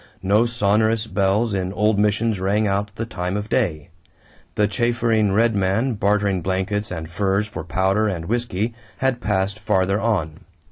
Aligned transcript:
No 0.23 0.47
sonorous 0.47 1.05
bells 1.05 1.53
in 1.53 1.71
old 1.73 1.99
missions 1.99 2.39
rang 2.39 2.65
out 2.65 2.89
the 2.95 3.05
time 3.05 3.37
of 3.37 3.49
day. 3.49 3.89
The 4.55 4.65
chaffering 4.67 5.31
Red 5.31 5.55
Man 5.55 5.93
bartering 5.93 6.41
blankets 6.41 6.89
and 6.89 7.07
furs 7.07 7.45
for 7.47 7.63
powder 7.63 8.07
and 8.07 8.25
whisky 8.25 8.73
had 8.97 9.21
passed 9.21 9.59
farther 9.59 9.99
on. 10.01 10.39